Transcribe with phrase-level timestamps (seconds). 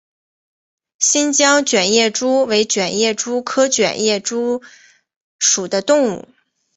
[0.97, 4.63] 新疆卷叶蛛为卷叶蛛科卷叶蛛
[5.39, 6.27] 属的动物。